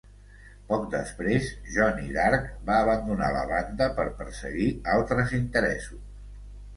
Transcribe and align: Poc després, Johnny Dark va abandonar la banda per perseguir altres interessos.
Poc 0.69 0.85
després, 0.93 1.49
Johnny 1.75 2.07
Dark 2.15 2.47
va 2.69 2.77
abandonar 2.85 3.27
la 3.35 3.43
banda 3.51 3.89
per 3.99 4.07
perseguir 4.23 4.65
altres 4.95 5.35
interessos. 5.41 6.09